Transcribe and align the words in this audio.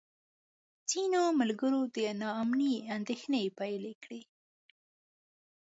ځینو 0.89 1.21
ملګرو 1.39 1.81
د 1.95 1.97
نا 2.19 2.29
امنۍ 2.41 2.75
اندېښنې 2.95 3.43
پیل 3.59 3.83
کړې. 4.03 4.21